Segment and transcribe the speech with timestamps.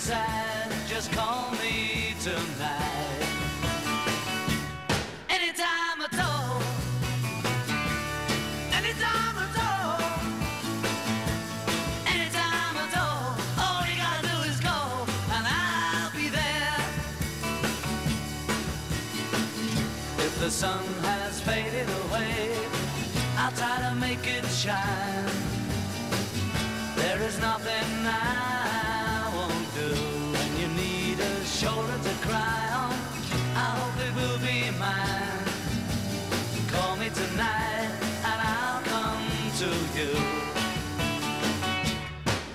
[0.00, 3.28] Sad, just call me tonight.
[5.28, 6.62] Anytime at all.
[8.72, 10.00] Anytime at all.
[12.14, 13.36] Anytime at all.
[13.62, 14.78] All you gotta do is go,
[15.36, 16.80] and I'll be there.
[20.26, 22.56] If the sun has faded away,
[23.36, 25.30] I'll try to make it shine.
[26.96, 28.06] There is nothing
[31.60, 32.94] shoulder to cry on.
[33.54, 35.44] I hope it will be mine.
[36.72, 37.90] Call me tonight
[38.28, 39.26] and I'll come
[39.60, 40.10] to you.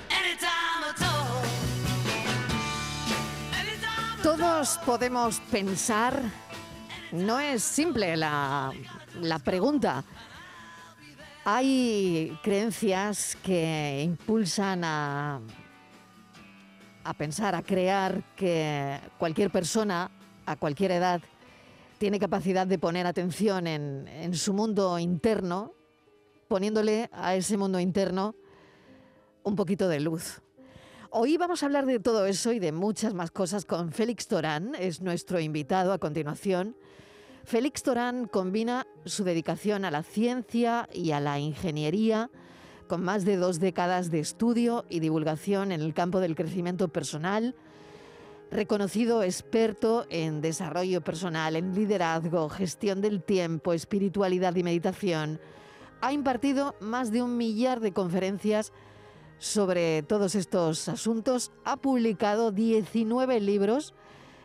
[0.10, 1.38] Anytime at all.
[3.62, 6.20] Anytime at Todos podemos pensar,
[7.12, 8.74] no es simple la,
[9.22, 10.04] la pregunta.
[11.46, 15.42] Hay creencias que impulsan a,
[17.06, 20.10] a pensar, a crear que cualquier persona,
[20.46, 21.22] a cualquier edad,
[22.00, 25.72] tiene capacidad de poner atención en, su mundo interno,
[26.48, 28.36] poniéndole a ese mundo interno
[29.44, 30.42] un poquito de luz.
[31.12, 34.74] Hoy vamos a hablar de todo eso y de muchas más cosas con Félix Torán,
[34.78, 36.76] es nuestro invitado a continuación.
[37.46, 42.32] Félix Torán combina su dedicación a la ciencia y a la ingeniería
[42.88, 47.56] con más de dos décadas de estudio y divulgación en el campo del crecimiento personal,
[48.52, 55.40] reconocido experto en desarrollo personal, en liderazgo, gestión del tiempo, espiritualidad y meditación.
[56.02, 58.72] Ha impartido más de un millar de conferencias
[59.40, 63.94] sobre todos estos asuntos, ha publicado 19 libros,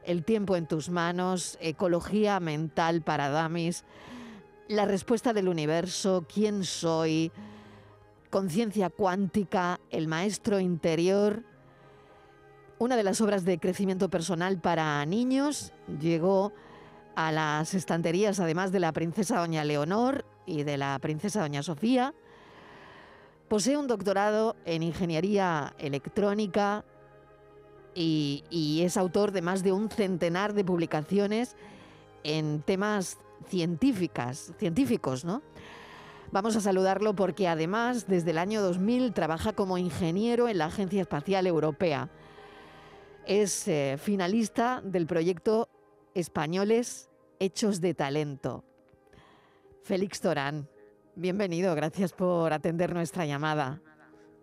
[0.05, 3.85] El tiempo en tus manos, Ecología mental para Damis,
[4.69, 7.31] La respuesta del universo, ¿Quién soy?
[8.31, 11.43] Conciencia cuántica, El maestro interior.
[12.79, 16.53] Una de las obras de crecimiento personal para niños llegó
[17.17, 22.15] a las estanterías, además de la princesa Doña Leonor y de la princesa Doña Sofía.
[23.49, 26.85] Posee un doctorado en ingeniería electrónica
[27.97, 31.57] y, es autor de más de un centenar de publicaciones
[32.23, 33.19] en temas
[33.49, 35.43] científicas, científicos, ¿no?
[36.33, 41.01] Vamos a saludarlo porque además desde el año 2000 trabaja como ingeniero en la Agencia
[41.01, 42.09] Espacial Europea.
[43.27, 45.69] Es eh, finalista del proyecto
[46.15, 47.11] Españoles
[47.41, 48.65] Hechos de Talento.
[49.83, 50.69] Félix Torán,
[51.17, 53.83] bienvenido, gracias por atender nuestra llamada.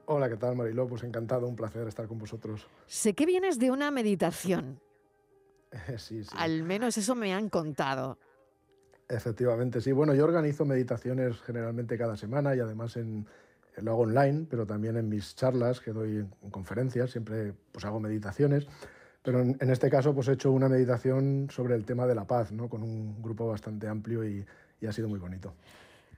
[0.07, 0.89] Hola, ¿qué tal Mariló?
[0.89, 2.67] Pues encantado, un placer estar con vosotros.
[2.87, 4.81] Sé que vienes de una meditación,
[5.97, 6.35] sí, sí.
[6.37, 8.17] al menos eso me han contado.
[9.09, 9.91] Efectivamente, sí.
[9.91, 13.25] Bueno, yo organizo meditaciones generalmente cada semana y además en,
[13.77, 17.85] lo hago online, pero también en mis charlas que doy en, en conferencias, siempre pues
[17.85, 18.67] hago meditaciones.
[19.23, 22.25] Pero en, en, este caso pues he hecho una meditación sobre el tema de la
[22.25, 22.69] paz, ¿no?
[22.69, 24.45] con un grupo bastante amplio y,
[24.81, 25.53] y ha sido muy bonito.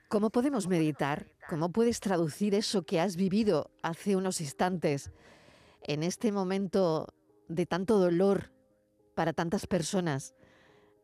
[0.08, 1.26] ¿Cómo podemos meditar?
[1.48, 5.12] ¿Cómo puedes traducir eso que has vivido hace unos instantes
[5.82, 7.14] en este momento
[7.48, 8.50] de tanto dolor
[9.14, 10.34] para tantas personas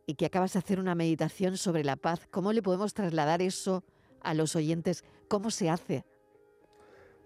[0.06, 2.27] y que acabas de hacer una meditación sobre la paz?
[2.31, 3.84] ¿Cómo le podemos trasladar eso
[4.22, 5.05] a los oyentes?
[5.28, 6.05] ¿Cómo se hace?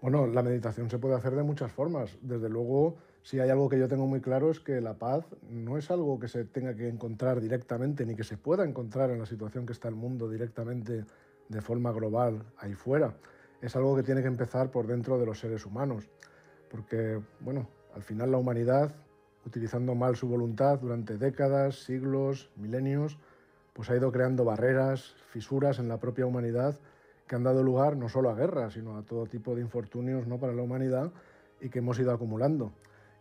[0.01, 2.17] Bueno, la meditación se puede hacer de muchas formas.
[2.23, 5.77] Desde luego, si hay algo que yo tengo muy claro es que la paz no
[5.77, 9.27] es algo que se tenga que encontrar directamente, ni que se pueda encontrar en la
[9.27, 11.05] situación que está el mundo directamente
[11.49, 13.15] de forma global ahí fuera.
[13.61, 16.09] Es algo que tiene que empezar por dentro de los seres humanos.
[16.71, 18.95] Porque, bueno, al final la humanidad,
[19.47, 23.19] utilizando mal su voluntad durante décadas, siglos, milenios,
[23.73, 26.79] pues ha ido creando barreras, fisuras en la propia humanidad
[27.27, 30.39] que han dado lugar no solo a guerras, sino a todo tipo de infortunios ¿no?
[30.39, 31.13] para la humanidad
[31.61, 32.73] y que hemos ido acumulando.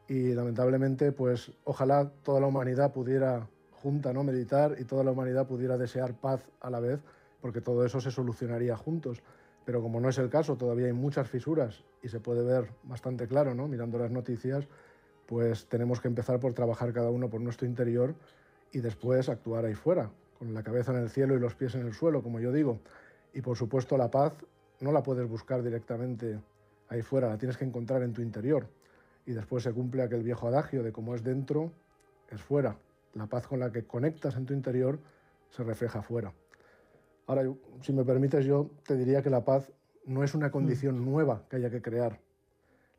[0.07, 3.47] Y lamentablemente, pues ojalá toda la humanidad pudiera
[3.83, 4.23] junta ¿no?
[4.23, 6.99] meditar y toda la humanidad pudiera desear paz a la vez,
[7.39, 9.21] porque todo eso se solucionaría juntos.
[9.63, 13.27] Pero como no es el caso, todavía hay muchas fisuras y se puede ver bastante
[13.27, 13.67] claro, ¿no?
[13.67, 14.67] mirando las noticias,
[15.29, 18.15] pues tenemos que empezar por trabajar cada uno por nuestro interior
[18.71, 20.09] y después actuar ahí fuera,
[20.39, 22.79] con la cabeza en el cielo y los pies en el suelo, como yo digo.
[23.31, 24.33] Y por supuesto la paz
[24.79, 26.39] no la puedes buscar directamente
[26.87, 28.65] ahí fuera, la tienes que encontrar en tu interior.
[29.27, 31.71] Y después se cumple aquel viejo adagio de cómo es dentro,
[32.31, 32.75] es fuera.
[33.13, 34.97] La paz con la que conectas en tu interior
[35.51, 36.33] se refleja fuera.
[37.27, 37.43] Ahora,
[37.81, 39.71] si me permites, yo te diría que la paz
[40.07, 42.19] no es una condición nueva que haya que crear.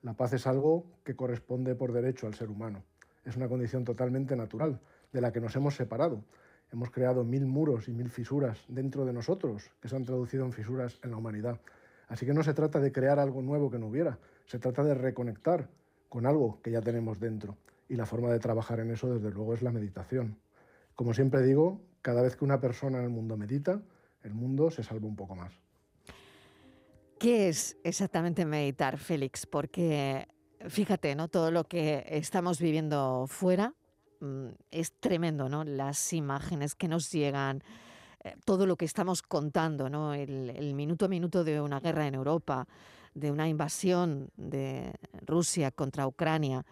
[0.03, 2.83] La paz es algo que corresponde por derecho al ser humano.
[3.23, 4.81] Es una condición totalmente natural,
[5.13, 6.25] de la que nos hemos separado.
[6.73, 10.53] Hemos creado mil muros y mil fisuras dentro de nosotros, que se han traducido en
[10.53, 11.61] fisuras en la humanidad.
[12.09, 14.95] Así que no se trata de crear algo nuevo que no hubiera, se trata de
[14.95, 15.69] reconectar
[16.09, 17.59] con algo que ya tenemos dentro.
[17.87, 20.39] Y la forma de trabajar en eso, desde luego, es la meditación.
[20.95, 23.83] Como siempre digo, cada vez que una persona en el mundo medita,
[24.23, 25.53] el mundo se salva un poco más.
[27.21, 29.45] ¿Qué es exactamente meditar, Félix?
[29.45, 30.27] Porque
[30.69, 31.29] fíjate, ¿no?
[31.29, 33.75] Todo lo que estamos viviendo fuera
[34.21, 35.63] mm, es tremendo, ¿no?
[35.65, 37.63] Las imágenes que nos llegan,
[38.25, 40.15] eh, todo lo que estamos contando, ¿no?
[40.15, 42.67] El, minuto a minuto de una guerra en Europa,
[43.13, 44.95] de una invasión de
[45.27, 46.65] Rusia contra Ucrania,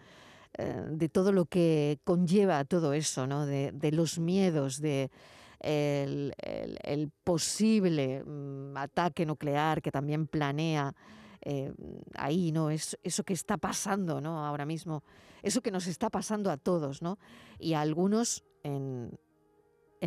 [0.57, 3.45] eh, de todo lo que conlleva todo eso, ¿no?
[3.45, 5.11] De, de los miedos, de
[5.59, 10.95] el, posible mm, ataque nuclear que también planea
[11.41, 11.73] eh,
[12.15, 12.69] ahí, ¿no?
[12.69, 14.45] Es, eso que está pasando, ¿no?
[14.45, 15.03] Ahora mismo,
[15.41, 17.17] eso que nos está pasando a todos, ¿no?
[17.59, 19.17] Y a algunos en,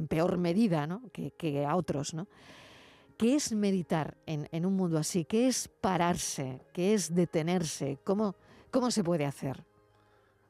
[0.09, 1.03] peor medida, ¿no?
[1.13, 2.29] Que, a otros, ¿no?
[3.17, 5.25] ¿Qué es meditar en, un mundo así?
[5.25, 6.61] ¿Qué es pararse?
[6.73, 7.99] ¿Qué es detenerse?
[8.05, 8.35] ¿Cómo,
[8.71, 9.65] cómo se puede hacer?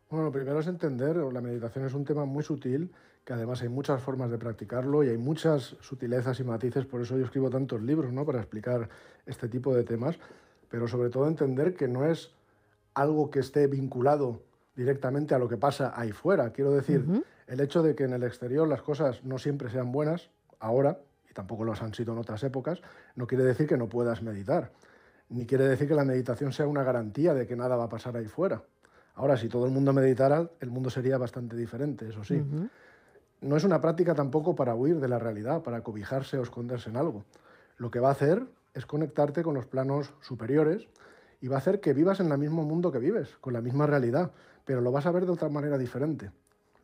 [0.08, 2.92] Bueno, lo primero es entender, la meditación es un tema muy sutil
[3.24, 7.16] que además hay muchas formas de practicarlo y hay muchas sutilezas y matices, por eso
[7.16, 8.26] yo escribo tantos libros, ¿no?
[8.26, 8.88] Para explicar
[9.26, 10.18] este tipo de temas,
[10.68, 12.34] pero sobre todo entender que no es
[12.94, 14.42] algo que esté vinculado
[14.74, 16.50] directamente a lo que pasa ahí fuera.
[16.50, 20.30] Quiero decir, el hecho de que en el exterior las cosas no siempre sean buenas,
[20.58, 20.98] ahora,
[21.30, 22.82] y tampoco lo han sido en otras épocas,
[23.14, 24.72] no quiere decir que no puedas meditar,
[25.28, 28.16] ni quiere decir que la meditación sea una garantía de que nada va a pasar
[28.16, 28.62] ahí fuera.
[29.14, 32.42] Ahora, si todo el mundo meditara, el mundo sería bastante diferente, eso sí
[33.42, 36.96] no es una práctica tampoco para huir de la realidad, para cobijarse o esconderse en
[36.96, 37.24] algo.
[37.76, 40.86] Lo que va a hacer es conectarte con los planos superiores
[41.40, 43.86] y va a hacer que vivas en el mismo mundo que vives, con la misma
[43.86, 44.30] realidad,
[44.64, 46.30] pero lo vas a ver de otra manera diferente.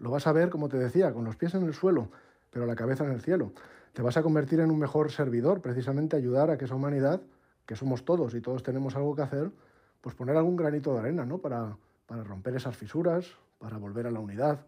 [0.00, 2.08] Lo vas a ver, como te decía, con los pies en el suelo,
[2.50, 3.52] pero la cabeza en el cielo.
[3.92, 7.20] Te vas a convertir en un mejor servidor, precisamente ayudar a que esa humanidad,
[7.66, 9.52] que somos todos y todos tenemos algo que hacer,
[10.00, 11.38] pues poner algún granito de arena, ¿no?
[11.38, 11.76] Para,
[12.06, 13.26] para romper esas fisuras,
[13.58, 14.66] para volver a la unidad,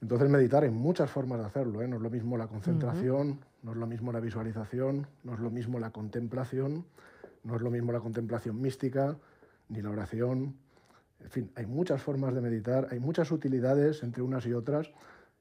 [0.00, 1.88] entonces meditar hay muchas formas de hacerlo, ¿eh?
[1.88, 5.50] no es lo mismo la concentración, no es lo mismo la visualización, no es lo
[5.50, 6.86] mismo la contemplación,
[7.42, 9.16] no es lo mismo la contemplación mística,
[9.68, 10.56] ni la oración.
[11.20, 14.92] En fin, hay muchas formas de meditar, hay muchas utilidades entre unas y otras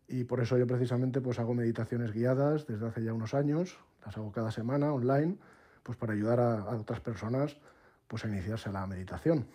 [0.07, 4.17] y por eso yo precisamente pues hago meditaciones guiadas desde hace ya unos años, las
[4.17, 5.37] hago cada semana online,
[5.83, 7.57] pues para ayudar a, otras personas
[8.07, 9.45] pues a iniciarse a la meditación.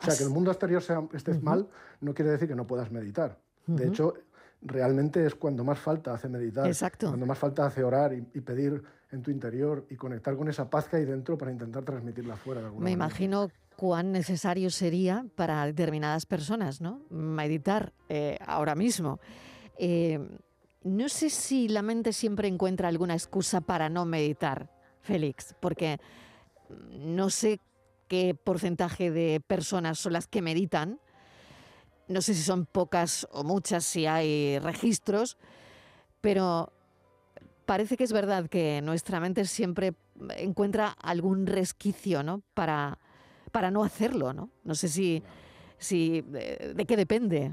[0.00, 1.68] O sea, que el mundo exterior sea, esté mal
[2.00, 3.38] no quiere decir que no puedas meditar.
[3.66, 4.14] De hecho,
[4.64, 7.08] realmente es cuando más falta hace meditar, Exacto.
[7.08, 8.82] cuando más falta hace orar y, pedir
[9.12, 12.62] en tu interior y conectar con esa paz que hay dentro para intentar transmitirla fuera.
[12.62, 17.02] De Me imagino cuán necesario sería para determinadas personas, ¿no?
[17.10, 19.20] Meditar eh, ahora mismo.
[19.78, 20.18] Eh,
[20.82, 24.70] no sé si la mente siempre encuentra alguna excusa para no meditar,
[25.00, 25.98] Félix, porque
[26.90, 27.60] no sé
[28.08, 31.00] qué porcentaje de personas son las que meditan,
[32.08, 35.36] no sé si son pocas o muchas, si hay registros,
[36.20, 36.72] pero
[37.66, 39.94] parece que es verdad que nuestra mente siempre
[40.36, 42.42] encuentra algún resquicio ¿no?
[42.54, 42.98] para,
[43.52, 44.32] para no hacerlo.
[44.32, 45.22] No, no sé si,
[45.78, 47.52] si de qué depende.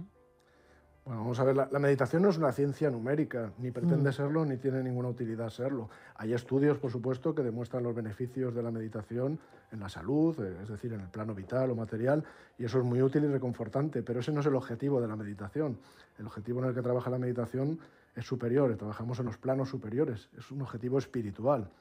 [1.04, 4.14] Bueno, vamos a ver, la, meditación no es una ciencia numérica, ni pretende mm.
[4.14, 5.90] serlo, ni tiene ninguna utilidad serlo.
[6.16, 9.40] Hay estudios, por supuesto, que demuestran los beneficios de la meditación
[9.72, 12.24] en la salud, eh, es decir, en el plano vital o material,
[12.60, 15.16] y eso es muy útil y reconfortante, pero ese no es el objetivo de la
[15.16, 15.80] meditación.
[16.20, 17.80] El objetivo en el que trabaja la meditación
[18.16, 21.72] es superior, trabajamos en los planos superiores, es un objetivo espiritual.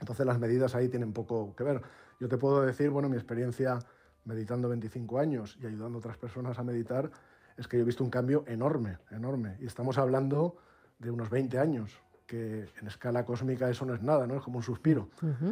[0.00, 1.82] Entonces las medidas ahí tienen poco que ver.
[2.18, 3.78] Yo te puedo decir, bueno, mi experiencia
[4.24, 7.10] meditando 25 años y ayudando a otras personas a meditar,
[7.56, 9.56] es que yo he visto un cambio enorme, enorme.
[9.60, 10.56] Y estamos hablando
[10.98, 11.92] de unos 20 años,
[12.26, 14.36] que en escala cósmica eso no es nada, ¿no?
[14.36, 15.08] Es como un suspiro.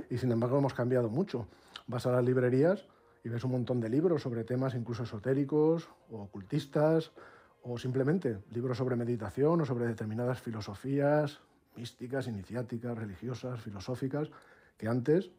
[0.09, 1.47] Y sin embargo hemos cambiado mucho.
[1.87, 2.87] Vas a las librerías
[3.23, 7.12] y ves un montón de libros sobre temas incluso esotéricos o ocultistas,
[7.62, 11.40] o simplemente libros sobre meditación o sobre determinadas filosofías
[11.76, 14.30] místicas, iniciáticas, religiosas, filosóficas,
[14.76, 15.30] que antes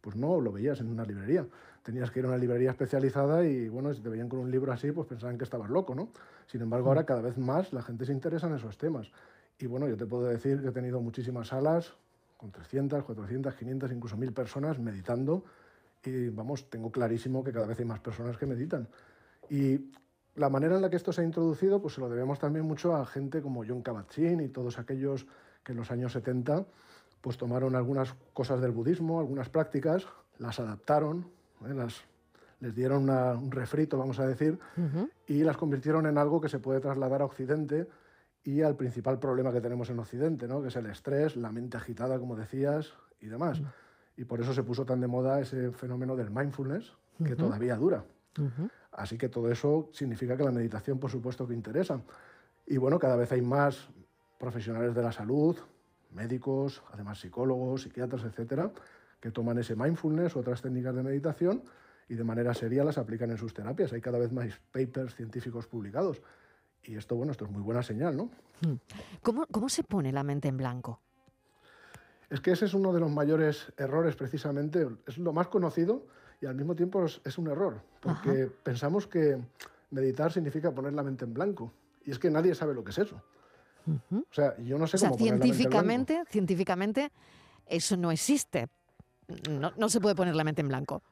[0.00, 1.46] pues no lo veías en una librería.
[1.82, 4.72] Tenías que ir a una librería especializada y, bueno, si te veían con un libro
[4.72, 6.10] así, pues pensaban que estabas loco, ¿no?
[6.46, 9.10] Sin embargo, ahora cada vez más la gente se interesa en esos temas.
[9.58, 11.94] Y bueno, yo te puedo decir que he tenido muchísimas salas
[12.36, 15.44] con 300, 400, 500, incluso 1000 personas meditando
[16.04, 18.88] y vamos, tengo clarísimo que cada vez hay más personas que meditan.
[19.50, 19.90] Y
[20.36, 22.94] la manera en la que esto se ha introducido, pues se lo debemos también mucho
[22.96, 25.26] a gente como John Kabat-Zinn y todos aquellos
[25.62, 26.64] que en los años 70
[27.20, 30.06] pues tomaron algunas cosas del budismo, algunas prácticas,
[30.38, 31.26] las adaptaron,
[31.66, 31.74] ¿eh?
[31.74, 32.02] las,
[32.60, 34.58] les dieron un refrito, vamos a decir,
[35.26, 37.88] y las convirtieron en algo que se puede trasladar a Occidente
[38.44, 40.62] y al principal problema que tenemos en Occidente, ¿no?
[40.62, 43.60] que es el estrés, la mente agitada, como decías, y demás.
[44.16, 46.92] Y por eso se puso tan de moda ese fenómeno del mindfulness,
[47.24, 48.04] que todavía dura.
[48.92, 52.00] Así que todo eso significa que la meditación, por supuesto, que interesa.
[52.66, 53.88] Y bueno, cada vez hay más
[54.38, 55.56] profesionales de la salud,
[56.12, 58.70] médicos, además psicólogos, psiquiatras, etcétera,
[59.20, 61.62] que toman ese mindfulness otras técnicas de meditación
[62.08, 63.92] y de manera seria las aplican en sus terapias.
[63.92, 66.20] Hay cada vez más papers científicos publicados.
[66.82, 68.30] Y esto, bueno, esto es muy buena señal, ¿no?
[68.62, 68.76] Hmm.
[69.22, 71.00] ¿Cómo, cómo se pone la mente en blanco?
[72.30, 74.86] Es que ese es uno de los mayores errores, precisamente.
[75.06, 76.06] Es lo más conocido
[76.40, 79.38] y al mismo tiempo es, un error, porque pensamos que
[79.90, 81.72] meditar significa poner la mente en blanco.
[82.04, 83.20] Y es que nadie sabe lo que es eso.
[84.12, 87.10] O sea, yo no sé cómo científicamente, científicamente
[87.66, 88.68] eso no existe.
[89.48, 91.02] No, no, se puede poner la mente en blanco.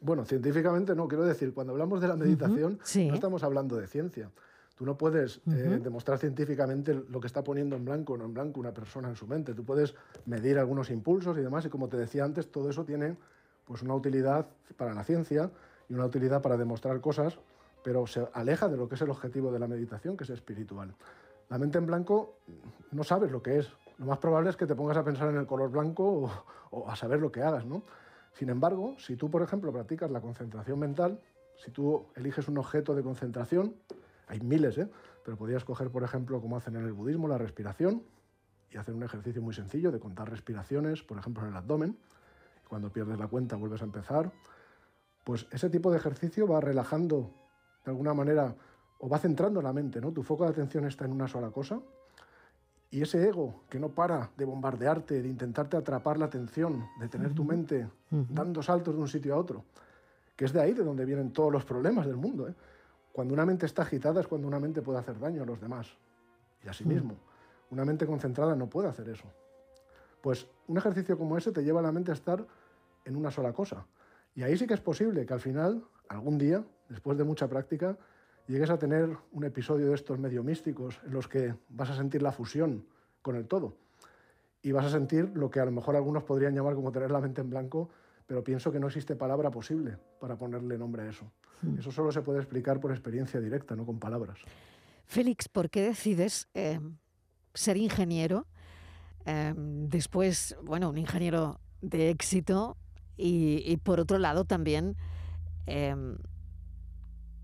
[0.00, 4.30] Bueno, científicamente no, quiero decir, cuando hablamos de la meditación, no estamos hablando de ciencia.
[4.76, 8.34] Tú no puedes eh, demostrar científicamente lo que está poniendo en blanco o no en
[8.34, 9.54] blanco una persona en su mente.
[9.54, 9.94] Tú puedes
[10.26, 13.16] medir algunos impulsos y demás, y como te decía antes, todo eso tiene
[13.64, 15.50] pues, una utilidad para la ciencia
[15.88, 17.38] y una utilidad para demostrar cosas,
[17.84, 20.94] pero se aleja de lo que es el objetivo de la meditación, que es espiritual.
[21.48, 22.38] La mente en blanco
[22.90, 23.70] no sabes lo que es.
[23.98, 26.30] Lo más probable es que te pongas a pensar en el color blanco
[26.70, 27.82] o, a saber lo que hagas, ¿no?
[28.32, 31.20] Sin embargo, si tú, por ejemplo, practicas la concentración mental,
[31.56, 33.76] si tú eliges un objeto de concentración,
[34.26, 34.90] hay miles, ¿eh?
[35.24, 38.02] pero podrías coger, por ejemplo, como hacen en el budismo, la respiración
[38.70, 41.96] y hacer un ejercicio muy sencillo de contar respiraciones, por ejemplo, en el abdomen.
[42.68, 44.32] Cuando pierdes la cuenta vuelves a empezar.
[45.22, 47.30] Pues ese tipo de ejercicio va relajando
[47.84, 48.56] de alguna manera
[48.98, 50.12] o va centrando la mente, ¿no?
[50.12, 51.80] Tu foco de atención está en una sola cosa
[52.94, 57.34] y ese ego que no para de bombardearte, de intentarte atrapar la atención, de tener
[57.34, 59.64] tu mente dando saltos de un sitio a otro,
[60.36, 62.46] que es de ahí de donde vienen todos los problemas del mundo.
[62.48, 62.54] ¿eh?
[63.12, 65.88] Cuando una mente está agitada es cuando una mente puede hacer daño a los demás
[66.64, 67.16] y a sí mismo.
[67.70, 69.26] Una mente concentrada no puede hacer eso.
[70.20, 72.46] Pues un ejercicio como ese te lleva a la mente a estar
[73.04, 73.86] en una sola cosa.
[74.36, 77.96] Y ahí sí que es posible que al final, algún día, después de mucha práctica,
[78.46, 82.22] llegues a tener un episodio de estos medio místicos en los que vas a sentir
[82.22, 82.86] la fusión
[83.22, 83.76] con el todo.
[84.62, 87.20] Y vas a sentir lo que a lo mejor algunos podrían llamar como tener la
[87.20, 87.90] mente en blanco,
[88.26, 91.30] pero pienso que no existe palabra posible para ponerle nombre a eso.
[91.62, 91.78] Hmm.
[91.78, 94.38] Eso solo se puede explicar por experiencia directa, no con palabras.
[95.06, 96.80] Félix, ¿por qué decides eh,
[97.52, 98.46] ser ingeniero?
[99.26, 102.76] Eh, después, bueno, un ingeniero de éxito
[103.16, 104.96] y, por otro lado también,
[105.66, 105.94] eh,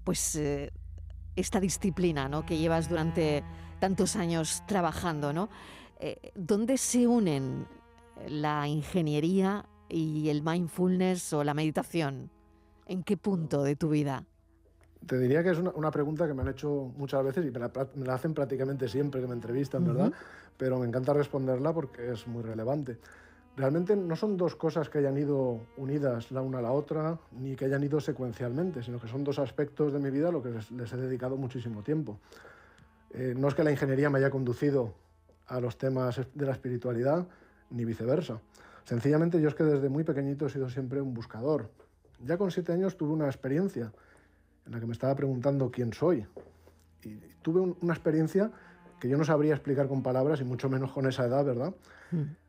[0.04, 0.37] pues
[1.37, 2.44] esta disciplina ¿no?
[2.44, 3.42] que llevas durante
[3.78, 5.49] tantos años trabajando, ¿no?
[6.34, 7.66] ¿Dónde se unen
[8.28, 12.30] la ingeniería y el mindfulness o la meditación?
[12.87, 14.25] ¿En qué punto de tu vida?
[15.06, 18.14] Te diría que es una, pregunta que me han hecho muchas veces y me la,
[18.14, 20.12] hacen prácticamente siempre que me entrevistan, ¿verdad?
[20.56, 22.99] Pero me encanta responderla porque es muy relevante.
[23.60, 27.56] Realmente no son dos cosas que hayan ido unidas la una a la otra, ni
[27.56, 30.48] que hayan ido secuencialmente, sino que son dos aspectos de mi vida a los que
[30.48, 32.18] les, he dedicado muchísimo tiempo.
[33.10, 34.94] Eh, no es que la ingeniería me haya conducido
[35.46, 37.26] a los temas de la espiritualidad,
[37.68, 38.40] ni viceversa.
[38.84, 41.68] Sencillamente yo es que desde muy pequeñito he sido siempre un buscador.
[42.24, 43.92] Ya con siete años tuve una experiencia
[44.64, 46.26] en la que me estaba preguntando quién soy.
[47.04, 48.50] Y tuve una experiencia
[48.98, 51.74] que yo no sabría explicar con palabras y mucho menos con esa edad, ¿verdad?
[52.10, 52.39] Mm.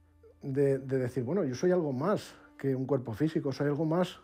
[0.42, 4.20] De, decir, bueno, yo soy algo más que un cuerpo físico, soy algo más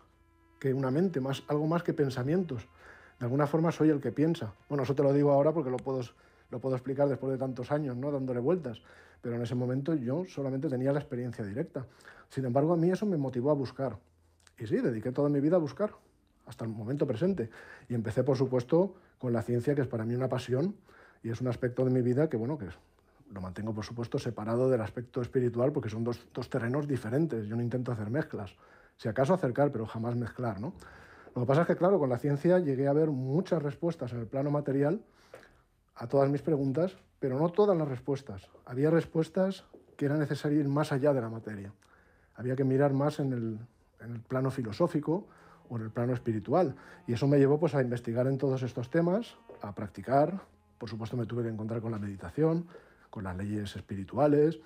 [0.58, 2.68] que una mente, más, algo más que pensamientos.
[3.18, 4.54] De alguna forma soy el que piensa.
[4.68, 6.00] Bueno, eso te lo digo ahora porque lo puedo,
[6.50, 8.10] lo puedo explicar después de tantos años, ¿no?
[8.10, 8.82] Dándole vueltas
[9.20, 11.86] pero en ese momento yo solamente tenía la experiencia directa.
[12.28, 13.98] Sin embargo, a mí eso me motivó a buscar.
[14.58, 15.92] Y sí, dediqué toda mi vida a buscar,
[16.46, 17.50] hasta el momento presente.
[17.88, 20.76] Y empecé, por supuesto, con la ciencia, que es para mí una pasión
[21.22, 22.66] y es un aspecto de mi vida que, bueno, que
[23.30, 27.46] lo mantengo, por supuesto, separado del aspecto espiritual, porque son dos, dos terrenos diferentes.
[27.46, 28.54] Yo no intento hacer mezclas.
[28.96, 30.74] Si acaso acercar, pero jamás mezclar, ¿no?
[31.34, 34.20] Lo que pasa es que, claro, con la ciencia llegué a ver muchas respuestas en
[34.20, 35.02] el plano material
[35.94, 38.48] a todas mis preguntas, pero no todas las respuestas.
[38.64, 39.64] Había respuestas
[39.96, 41.72] que era necesario ir más allá de la materia.
[42.36, 45.26] Había que mirar más en el, plano filosófico
[45.68, 46.76] o en el plano espiritual.
[47.06, 50.40] Y eso me llevó pues, a investigar en todos estos temas, a practicar.
[50.78, 52.68] Por supuesto me tuve que encontrar con la meditación,
[53.10, 54.60] con las leyes espirituales,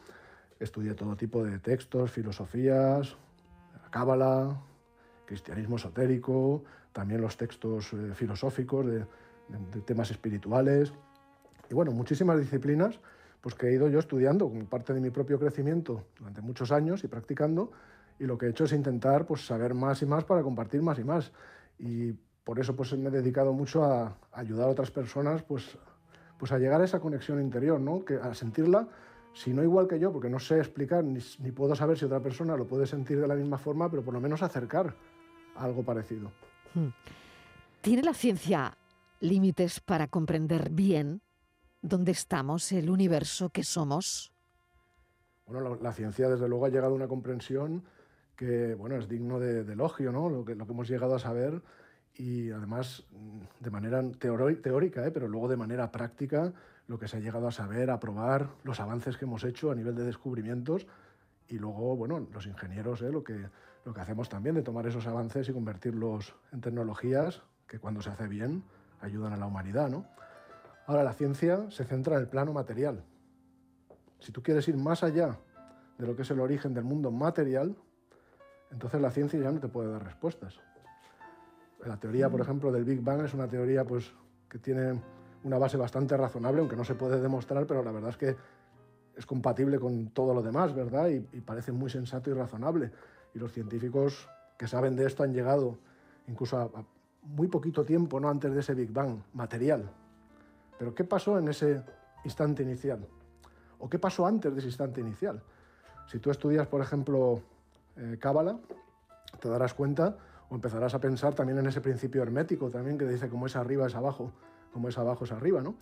[0.63, 3.17] Estudié todo tipo de textos, filosofías,
[3.91, 4.63] cábala,
[5.27, 8.99] cristianismo esotérico, también los textos eh, filosóficos de,
[9.49, 10.93] de temas espirituales.
[11.69, 13.01] Y bueno, muchísimas disciplinas
[13.41, 17.03] pues que he ido yo estudiando como parte de mi propio crecimiento durante muchos años
[17.03, 17.73] y practicando
[18.21, 20.99] y lo que he hecho es intentar pues saber más y más para compartir más
[21.01, 21.33] y más.
[21.77, 22.13] Y
[22.45, 25.77] por eso pues me he dedicado mucho a, ayudar a otras personas pues
[26.43, 28.05] pues a llegar a esa conexión interior, ¿no?
[28.05, 28.89] Que a sentirla
[29.33, 32.19] si no igual que yo, porque no sé explicar ni, ni puedo saber si otra
[32.19, 34.93] persona lo puede sentir de la misma forma, pero por lo menos acercar
[35.55, 36.33] a algo parecido.
[36.75, 36.89] Hmm.
[37.81, 38.77] ¿Tiene la ciencia
[39.21, 41.23] límites para comprender bien
[41.81, 44.33] dónde estamos, el universo que somos?
[45.47, 47.85] Bueno, la, la, ciencia desde luego ha llegado a una comprensión
[48.35, 50.29] que bueno, es digno de, de elogio, ¿no?
[50.29, 51.63] lo, que, lo que hemos llegado a saber
[52.15, 53.05] y además
[53.61, 55.11] de manera teórica, ¿eh?
[55.11, 56.53] pero luego de manera práctica,
[56.87, 59.75] lo que se ha llegado a saber, a probar, los avances que hemos hecho a
[59.75, 60.87] nivel de descubrimientos
[61.49, 63.11] y luego, bueno, los ingenieros, ¿eh?
[63.11, 63.49] lo, que,
[63.85, 68.11] lo que hacemos también de tomar esos avances y convertirlos en tecnologías que cuando se
[68.11, 68.63] hace bien
[69.01, 70.07] ayudan a la humanidad, ¿no?
[70.87, 73.05] Ahora, la ciencia se centra en el plano material.
[74.19, 75.39] Si tú quieres ir más allá
[75.99, 77.77] de lo que es el origen del mundo material,
[78.71, 80.59] entonces la ciencia ya no te puede dar respuestas.
[81.87, 84.13] La teoría, por ejemplo, del Big Bang es una teoría pues,
[84.49, 85.01] que tiene
[85.45, 88.37] una base bastante razonable, aunque no se puede demostrar, pero la verdad es que
[89.17, 91.09] es compatible con todo lo demás, ¿verdad?
[91.09, 92.93] Y, y parece muy sensato y razonable.
[93.35, 95.79] Y los científicos que saben de esto han llegado
[96.29, 96.85] incluso a, a
[97.23, 98.29] muy poquito tiempo, ¿no?
[98.29, 99.91] Antes de ese Big Bang material,
[100.79, 101.83] pero ¿qué pasó en ese
[102.25, 103.07] instante inicial?
[103.79, 105.43] ¿O qué pasó antes de ese instante inicial?
[106.07, 107.41] Si tú estudias, por ejemplo,
[107.97, 108.59] eh, Cábala,
[109.41, 110.17] te darás cuenta
[110.57, 113.95] empezarás a pensar también en ese principio hermético también que dice como es arriba es
[113.95, 114.33] abajo,
[114.73, 115.77] como es abajo es arriba, ¿no?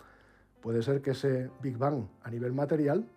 [0.60, 3.08] Puede ser que ese Big Bang a nivel material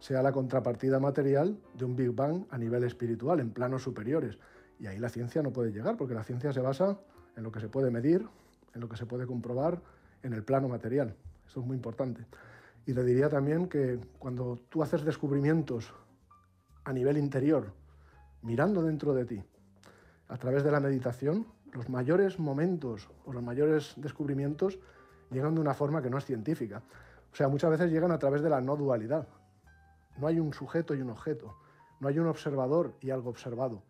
[0.00, 4.38] sea la contrapartida material de un Big Bang a nivel espiritual, en planos superiores.
[4.78, 6.98] Y ahí la ciencia no puede llegar, porque la ciencia se basa
[7.36, 8.26] en lo que se puede medir,
[8.74, 9.80] en lo que se puede comprobar,
[10.22, 11.14] en el plano material.
[11.46, 12.26] Eso es muy importante.
[12.86, 15.92] Y le diría también que cuando tú haces descubrimientos
[16.84, 17.72] a nivel interior,
[18.42, 19.42] mirando dentro de ti,
[20.28, 24.78] a través de la meditación, los mayores momentos o los mayores descubrimientos
[25.30, 26.82] llegan de una forma que no es científica.
[27.32, 29.28] O sea, muchas veces llegan a través de la no dualidad.
[30.18, 31.56] No hay un sujeto y un objeto,
[32.00, 33.82] no hay un observador y algo observado,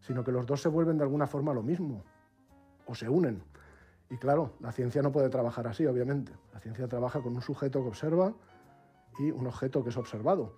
[0.00, 2.04] sino que los dos se vuelven de alguna forma lo mismo
[2.86, 3.42] o se unen.
[4.10, 6.32] Y claro, la ciencia no puede trabajar así, obviamente.
[6.52, 8.34] La ciencia trabaja con un sujeto que observa
[9.18, 10.54] y un objeto que es observado.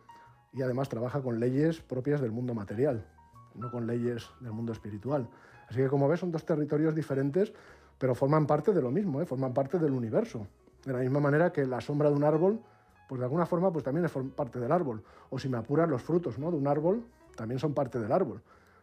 [0.53, 3.07] Y además trabaja con leyes propias del mundo material,
[3.55, 5.29] no con leyes del mundo espiritual.
[5.69, 7.53] Así que como ves son dos territorios diferentes,
[7.99, 9.27] pero forman parte de lo mismo, ¿eh?
[9.27, 10.47] forman parte del universo.
[10.85, 12.61] De la misma manera que la sombra de un árbol,
[13.09, 15.03] pues de alguna forma pues también es parte del árbol.
[15.31, 16.51] O si me apuras los frutos ¿no?
[16.51, 17.05] de un árbol,
[17.37, 18.43] también son parte del árbol.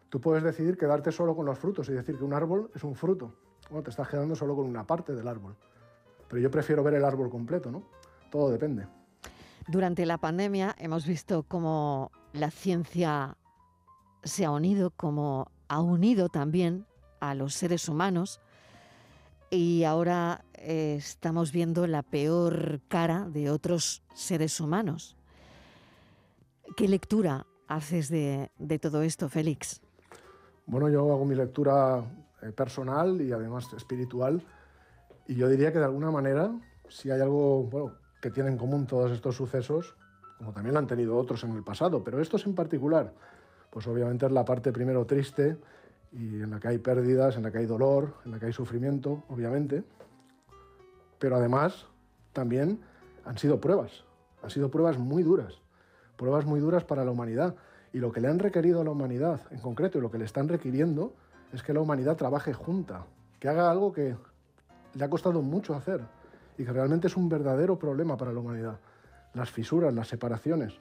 [0.09, 2.95] Tú puedes decidir quedarte solo con los frutos y decir que un árbol es un
[2.95, 3.33] fruto
[3.71, 5.55] bueno, te estás quedando solo con una parte del árbol.
[6.27, 7.83] Pero yo prefiero ver el árbol completo, ¿no?
[8.29, 8.85] Todo depende.
[9.67, 13.37] Durante la pandemia hemos visto cómo la ciencia
[14.23, 16.85] se ha unido, como ha unido también
[17.19, 18.39] a los seres humanos
[19.49, 25.17] y ahora eh, estamos viendo la peor cara de otros seres humanos.
[26.77, 29.81] ¿Qué lectura haces de, de todo esto, Félix?
[30.65, 32.03] Bueno, yo hago mi lectura
[32.41, 34.41] eh, personal y además espiritual.
[35.27, 36.51] Y yo diría que de alguna manera,
[36.87, 39.95] si hay algo bueno, que tienen en común todos estos sucesos,
[40.37, 43.13] como también lo han tenido otros en el pasado, pero estos en particular,
[43.71, 45.57] pues obviamente es la parte primero triste
[46.11, 48.53] y en la que hay pérdidas, en la que hay dolor, en la que hay
[48.53, 49.83] sufrimiento, obviamente,
[51.17, 51.87] pero además
[52.33, 52.81] también
[53.25, 54.03] han sido pruebas,
[54.43, 55.61] han sido pruebas muy duras,
[56.17, 57.55] pruebas muy duras para la humanidad.
[57.93, 60.25] Y lo que le han requerido a la humanidad en concreto y lo que le
[60.25, 61.13] están requiriendo
[61.53, 63.05] es que la humanidad trabaje junta,
[63.39, 64.15] que haga algo que
[64.93, 66.01] le ha costado mucho hacer
[66.57, 68.79] y que realmente es un verdadero problema para la humanidad.
[69.33, 70.79] Las fisuras, las separaciones.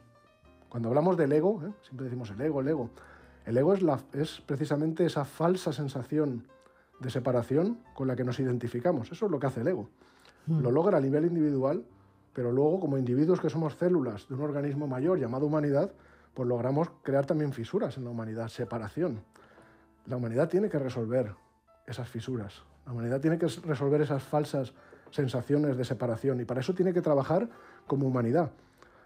[0.71, 1.73] Cuando hablamos del ego, ¿eh?
[1.83, 2.91] siempre decimos el ego, el ego.
[3.45, 6.47] El ego es, la, es precisamente esa falsa sensación
[7.01, 9.11] de separación con la que nos identificamos.
[9.11, 9.89] Eso es lo que hace el ego.
[10.47, 10.61] Mm.
[10.61, 11.85] Lo logra a nivel individual,
[12.33, 15.93] pero luego como individuos que somos células de un organismo mayor llamado humanidad,
[16.35, 19.25] pues logramos crear también fisuras en la humanidad, separación.
[20.07, 21.35] La humanidad tiene que resolver
[21.85, 22.63] esas fisuras.
[22.87, 24.73] La humanidad tiene que resolver esas falsas
[25.11, 27.49] sensaciones de separación y para eso tiene que trabajar
[27.89, 28.53] como humanidad.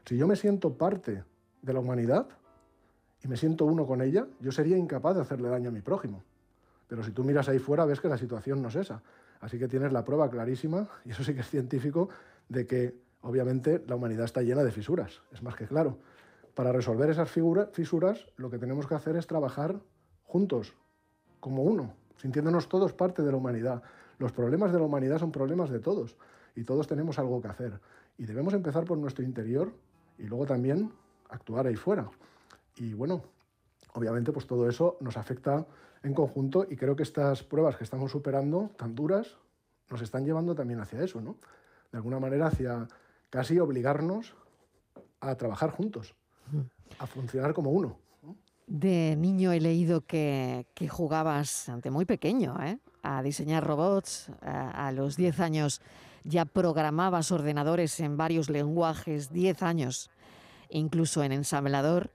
[0.05, 1.24] Si yo me siento parte
[1.64, 2.29] de la humanidad
[3.22, 6.22] y me siento uno con ella, yo sería incapaz de hacerle daño a mi prójimo.
[6.87, 9.03] Pero si tú miras ahí fuera, ves que la situación no es esa.
[9.40, 12.11] Así que tienes la prueba clarísima, y eso sí que es científico,
[12.48, 15.98] de que obviamente la humanidad está llena de fisuras, es más que claro.
[16.55, 19.81] Para resolver esas fisuras, lo que tenemos que hacer es trabajar
[20.24, 20.74] juntos,
[21.40, 23.83] como uno, sintiéndonos todos parte de la humanidad.
[24.18, 26.16] Los problemas de la humanidad son problemas de todos
[26.55, 27.81] y todos tenemos algo que hacer.
[28.18, 29.72] Y debemos empezar por nuestro interior
[30.18, 30.92] y luego también
[31.35, 32.09] actuar ahí fuera.
[32.77, 33.23] Y bueno,
[33.92, 35.66] obviamente pues todo eso nos afecta
[36.03, 39.37] en conjunto y creo que estas pruebas que estamos superando, tan duras,
[39.90, 41.37] nos están llevando también hacia eso, ¿no?
[41.92, 42.88] De alguna manera hacia
[43.31, 44.35] casi obligarnos
[45.20, 46.14] a trabajar juntos,
[46.99, 47.99] a funcionar como uno.
[48.66, 52.79] De niño he leído que, jugabas ante muy pequeño ¿eh?
[53.03, 54.31] a diseñar robots.
[54.40, 55.81] A, a los 10 años
[56.25, 60.11] ya programabas ordenadores en varios lenguajes, 10 años
[60.70, 62.11] incluso en ensamblador.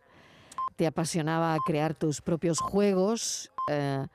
[0.76, 3.52] Te apasionaba crear tus propios juegos.
[3.70, 4.06] Eh,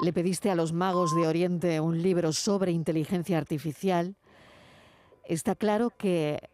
[0.00, 4.16] le pediste a los magos de Oriente un libro sobre inteligencia artificial.
[5.24, 6.50] Está claro que,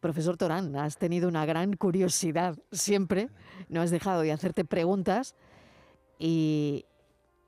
[0.00, 3.28] profesor Torán, has tenido una gran curiosidad siempre,
[3.68, 5.34] no has dejado de hacerte preguntas
[6.18, 6.86] y,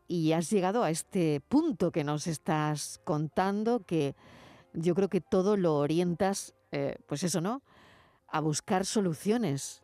[0.08, 4.14] y has llegado a este punto que nos estás contando, que
[4.72, 7.62] yo creo que todo lo orientas, eh, pues eso, ¿no?
[8.28, 9.82] A buscar soluciones.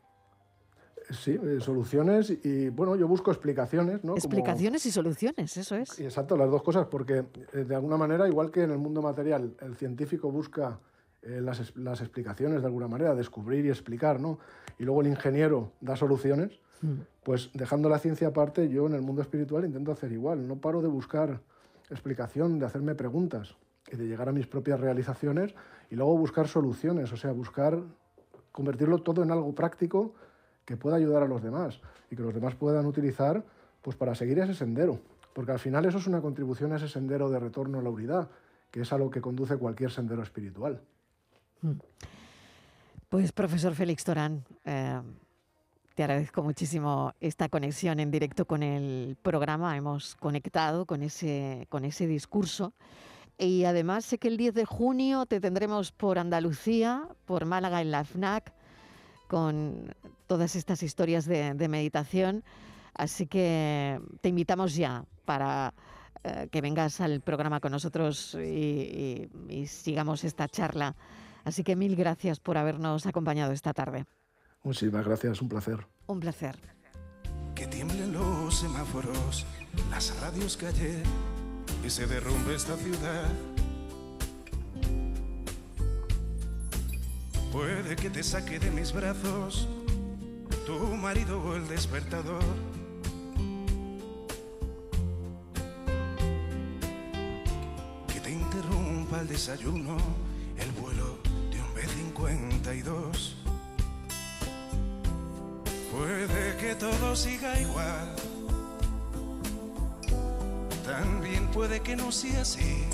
[1.11, 4.15] Sí, eh, soluciones y bueno, yo busco explicaciones, ¿no?
[4.15, 5.99] Explicaciones y soluciones, eso es.
[5.99, 9.55] Exacto, las dos cosas, porque eh, de alguna manera, igual que en el mundo material,
[9.61, 10.79] el científico busca
[11.25, 14.41] las, las, explicaciones de alguna manera, descubrir y explicar, ¿no?
[14.79, 16.59] Y luego el ingeniero da soluciones,
[17.23, 20.49] pues dejando la ciencia aparte, yo en el mundo espiritual intento hacer igual.
[20.49, 21.41] No paro de buscar
[21.91, 23.57] explicación, de hacerme preguntas
[23.91, 25.55] y de llegar a mis propias realizaciones
[25.91, 27.83] y luego buscar soluciones, o sea, buscar
[28.53, 30.15] convertirlo todo en algo práctico
[30.65, 33.45] que pueda ayudar a los demás y que los demás puedan utilizar
[33.81, 35.01] pues para seguir ese sendero,
[35.33, 38.29] porque al final eso es una contribución a ese sendero de retorno a la unidad,
[38.71, 40.81] que es a lo que conduce cualquier sendero espiritual.
[41.63, 41.73] Mm.
[43.09, 45.01] Pues profesor Félix Torán, eh,
[45.95, 49.77] te agradezco muchísimo esta conexión en directo con el programa.
[49.77, 52.73] Hemos conectado con ese, con ese discurso.
[53.39, 57.91] Y además sé que el 10 de junio te tendremos por Andalucía, por Málaga en
[57.91, 58.53] la FNAC,
[59.27, 59.95] con
[60.27, 62.45] todas estas historias de, meditación.
[62.95, 65.75] Así que te invitamos ya para
[66.23, 69.29] eh, que vengas al programa con nosotros y
[69.67, 70.95] sigamos esta charla.
[71.45, 74.05] Así que mil gracias por habernos acompañado esta tarde.
[74.63, 75.87] Muchísimas gracias, un placer.
[76.07, 76.57] Un placer.
[77.55, 79.45] Que tiemblen los semáforos,
[79.91, 81.03] las radios calle
[81.85, 83.29] y se derrumbe esta ciudad.
[87.53, 89.69] Puede que te saque de mis brazos
[90.65, 92.43] tu marido o el despertador.
[98.09, 99.97] Que te interrumpa el desayuno,
[100.59, 101.19] el vuelo
[101.51, 103.43] de un B-52
[105.93, 108.17] Puede que todo siga igual.
[110.87, 112.85] También puede que no sea así.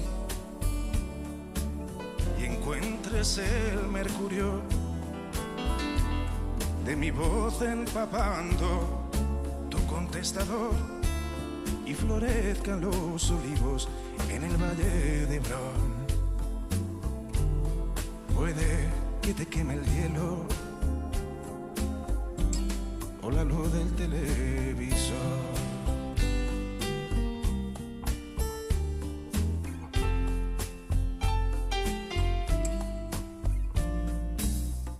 [2.38, 4.60] Y encuentres el mercurio
[6.84, 9.08] de mi voz empapando
[9.70, 10.74] tu contestador
[11.86, 13.88] y florezcan los olivos
[14.30, 15.98] en el valle de Bron.
[18.34, 18.88] Puede
[19.22, 20.46] que te queme el hielo
[23.30, 25.47] la luz del televisor.